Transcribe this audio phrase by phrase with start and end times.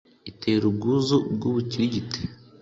[0.31, 2.19] Itera ubwuzu bw'urukirigite,